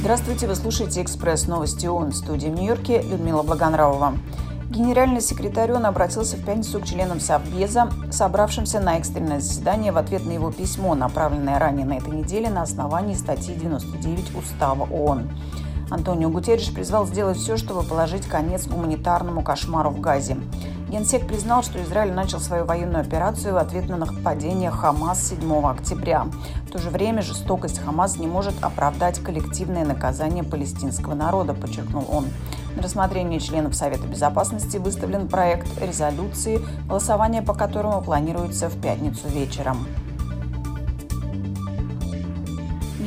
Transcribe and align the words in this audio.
Здравствуйте, 0.00 0.46
вы 0.46 0.54
слушаете 0.54 1.02
«Экспресс 1.02 1.46
новости 1.46 1.86
ООН» 1.86 2.10
в 2.10 2.16
студии 2.16 2.48
в 2.48 2.54
Нью-Йорке 2.54 3.00
Людмила 3.02 3.42
Благонравова. 3.42 4.18
Генеральный 4.68 5.22
секретарь 5.22 5.72
ООН 5.72 5.86
обратился 5.86 6.36
в 6.36 6.44
пятницу 6.44 6.78
к 6.80 6.84
членам 6.84 7.20
Совбеза, 7.20 7.90
собравшимся 8.10 8.80
на 8.80 8.98
экстренное 8.98 9.40
заседание 9.40 9.92
в 9.92 9.96
ответ 9.96 10.26
на 10.26 10.32
его 10.32 10.50
письмо, 10.50 10.94
направленное 10.94 11.58
ранее 11.58 11.86
на 11.86 11.94
этой 11.94 12.10
неделе 12.10 12.50
на 12.50 12.62
основании 12.62 13.14
статьи 13.14 13.54
99 13.54 14.36
Устава 14.36 14.84
ООН. 14.84 15.30
Антонио 15.90 16.28
Гутерриш 16.28 16.72
призвал 16.72 17.06
сделать 17.06 17.38
все, 17.38 17.56
чтобы 17.56 17.82
положить 17.82 18.26
конец 18.26 18.66
гуманитарному 18.66 19.42
кошмару 19.42 19.90
в 19.90 20.00
Газе. 20.00 20.36
Генсек 20.88 21.26
признал, 21.26 21.62
что 21.62 21.82
Израиль 21.82 22.12
начал 22.12 22.40
свою 22.40 22.64
военную 22.64 23.02
операцию 23.02 23.52
в 23.52 23.58
ответ 23.58 23.90
на 23.90 23.98
нападение 23.98 24.70
Хамас 24.70 25.28
7 25.28 25.66
октября. 25.66 26.26
В 26.66 26.70
то 26.70 26.78
же 26.78 26.88
время 26.88 27.20
жестокость 27.20 27.78
Хамас 27.78 28.16
не 28.16 28.26
может 28.26 28.54
оправдать 28.62 29.18
коллективное 29.18 29.84
наказание 29.84 30.44
палестинского 30.44 31.12
народа, 31.12 31.52
подчеркнул 31.52 32.06
он. 32.10 32.28
На 32.74 32.82
рассмотрение 32.82 33.38
членов 33.38 33.74
Совета 33.74 34.06
Безопасности 34.06 34.78
выставлен 34.78 35.28
проект 35.28 35.68
резолюции, 35.78 36.60
голосование 36.86 37.42
по 37.42 37.52
которому 37.52 38.00
планируется 38.00 38.70
в 38.70 38.80
пятницу 38.80 39.28
вечером. 39.28 39.86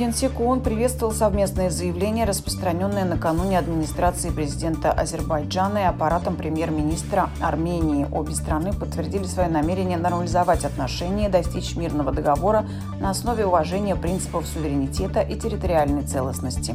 Генсек 0.02 0.40
ООН 0.40 0.62
приветствовал 0.62 1.14
совместное 1.14 1.70
заявление, 1.70 2.26
распространенное 2.26 3.06
накануне 3.06 3.60
администрации 3.60 4.32
президента 4.32 4.92
Азербайджана 4.92 5.78
и 5.78 5.84
аппаратом 5.84 6.38
премьер-министра 6.38 7.30
Армении. 7.40 8.08
Обе 8.12 8.34
страны 8.34 8.74
подтвердили 8.74 9.26
свое 9.26 9.48
намерение 9.48 10.00
нормализовать 10.00 10.66
отношения 10.66 11.28
и 11.28 11.32
достичь 11.32 11.76
мирного 11.76 12.12
договора 12.12 12.66
на 13.00 13.12
основе 13.12 13.46
уважения 13.46 13.96
принципов 13.96 14.48
суверенитета 14.48 15.22
и 15.22 15.38
территориальной 15.40 16.02
целостности. 16.02 16.74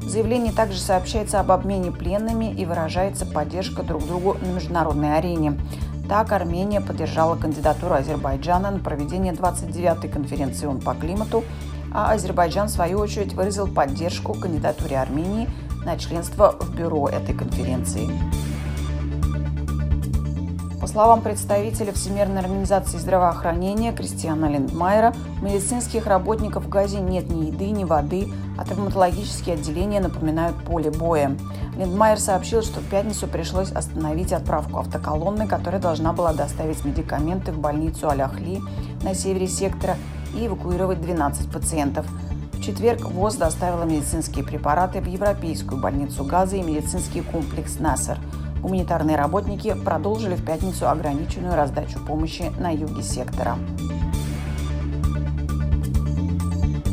В 0.00 0.08
заявлении 0.08 0.52
также 0.52 0.78
сообщается 0.78 1.40
об 1.40 1.50
обмене 1.50 1.90
пленными 1.90 2.54
и 2.54 2.64
выражается 2.64 3.26
поддержка 3.26 3.82
друг 3.82 4.06
другу 4.06 4.36
на 4.40 4.52
международной 4.52 5.18
арене. 5.18 5.58
Так, 6.08 6.30
Армения 6.30 6.80
поддержала 6.80 7.34
кандидатуру 7.34 7.94
Азербайджана 7.94 8.70
на 8.70 8.78
проведение 8.78 9.32
29-й 9.32 10.08
конференции 10.08 10.66
ООН 10.66 10.80
по 10.80 10.94
климату, 10.94 11.42
а 11.92 12.12
Азербайджан, 12.12 12.68
в 12.68 12.70
свою 12.70 12.98
очередь, 12.98 13.34
выразил 13.34 13.66
поддержку 13.66 14.34
кандидатуре 14.34 14.98
Армении 14.98 15.48
на 15.84 15.98
членство 15.98 16.56
в 16.60 16.74
бюро 16.74 17.08
этой 17.08 17.34
конференции. 17.34 18.08
По 20.80 20.86
словам 20.86 21.20
представителя 21.20 21.92
Всемирной 21.92 22.40
организации 22.40 22.98
здравоохранения 22.98 23.92
Кристиана 23.92 24.46
Линдмайера, 24.46 25.12
у 25.40 25.44
медицинских 25.44 26.06
работников 26.06 26.64
в 26.64 26.68
Газе 26.68 27.00
нет 27.00 27.28
ни 27.28 27.46
еды, 27.46 27.70
ни 27.70 27.84
воды, 27.84 28.28
а 28.56 28.64
травматологические 28.64 29.56
отделения 29.56 30.00
напоминают 30.00 30.56
поле 30.64 30.90
боя. 30.90 31.36
Линдмайер 31.76 32.18
сообщил, 32.18 32.62
что 32.62 32.80
в 32.80 32.84
пятницу 32.84 33.26
пришлось 33.26 33.70
остановить 33.70 34.32
отправку 34.32 34.78
автоколонны, 34.78 35.46
которая 35.46 35.80
должна 35.80 36.12
была 36.12 36.32
доставить 36.32 36.84
медикаменты 36.84 37.52
в 37.52 37.58
больницу 37.58 38.08
Аляхли 38.08 38.60
на 39.02 39.14
севере 39.14 39.46
сектора 39.46 39.96
и 40.34 40.46
эвакуировать 40.46 41.00
12 41.00 41.50
пациентов. 41.50 42.06
В 42.52 42.60
четверг 42.60 43.10
ВОЗ 43.10 43.36
доставила 43.36 43.84
медицинские 43.84 44.44
препараты 44.44 45.00
в 45.00 45.06
Европейскую 45.06 45.80
больницу 45.80 46.24
Газа 46.24 46.56
и 46.56 46.62
медицинский 46.62 47.20
комплекс 47.20 47.78
«Насер». 47.78 48.18
Гуманитарные 48.60 49.16
работники 49.16 49.74
продолжили 49.84 50.34
в 50.34 50.44
пятницу 50.44 50.88
ограниченную 50.88 51.54
раздачу 51.54 52.00
помощи 52.04 52.50
на 52.58 52.70
юге 52.70 53.02
сектора. 53.02 53.56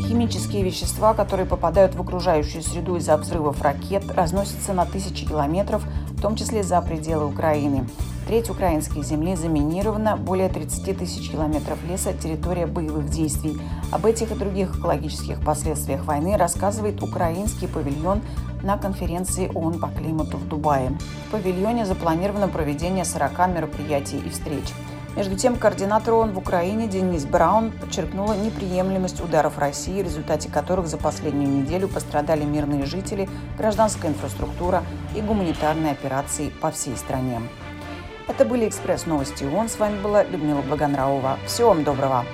Химические 0.08 0.64
вещества, 0.64 1.14
которые 1.14 1.48
попадают 1.48 1.96
в 1.96 2.02
окружающую 2.02 2.62
среду 2.62 2.96
из-за 2.98 3.18
взрывов 3.18 3.62
ракет, 3.62 4.04
разносятся 4.16 4.74
на 4.74 4.86
тысячи 4.86 5.26
километров, 5.26 5.84
в 6.12 6.22
том 6.22 6.36
числе 6.36 6.64
за 6.64 6.80
пределы 6.82 7.26
Украины. 7.26 7.88
Треть 8.26 8.50
украинской 8.50 9.04
земли 9.04 9.36
заминирована, 9.36 10.18
более 10.18 10.50
30 10.50 10.98
тысяч 10.98 11.30
километров 11.30 11.78
леса– 11.88 12.12
территория 12.14 12.66
боевых 12.66 13.08
действий. 13.08 13.56
Об 13.92 14.08
этих 14.08 14.32
и 14.32 14.36
других 14.36 14.80
экологических 14.80 15.40
последствиях 15.46 16.06
войны 16.06 16.36
рассказывает 16.36 17.04
украинский 17.04 17.68
павильон 17.68 18.22
на 18.64 18.80
конференции 18.80 19.52
ООН 19.54 19.80
по 19.80 19.90
климату 19.90 20.38
в 20.38 20.48
Дубае. 20.48 20.98
В 21.28 21.34
павильоне 21.34 21.86
запланировано 21.86 22.48
проведение 22.48 23.06
40 23.06 23.48
мероприятий 23.50 24.18
и 24.18 24.30
встреч. 24.30 24.74
Между 25.16 25.38
тем, 25.38 25.56
координатор 25.56 26.16
ООН 26.16 26.34
в 26.34 26.40
Украине 26.40 26.88
Денис 26.88 27.26
Браун 27.26 27.72
подчеркнула 27.72 28.34
неприемлемость 28.34 29.22
ударов 29.22 29.60
России, 29.60 30.02
в 30.02 30.06
результате 30.06 30.50
которых 30.50 30.88
за 30.88 30.98
последнюю 30.98 31.48
неделю 31.48 31.88
пострадали 31.88 32.44
мирные 32.44 32.86
жители, 32.86 33.30
гражданская 33.56 34.10
инфраструктура 34.10 34.84
и 35.16 35.22
гуманитарные 35.22 35.92
операции 35.92 36.50
по 36.50 36.72
всей 36.72 36.98
стране. 36.98 37.40
Это 38.28 38.44
были 38.44 38.68
«Экспресс-новости 38.68 39.44
ООН». 39.44 39.70
С 39.70 39.78
вами 39.78 40.02
была 40.02 40.24
Людмила 40.24 40.62
Благонравова. 40.62 41.38
Всего 41.46 41.70
вам 41.70 41.84
доброго. 41.84 42.26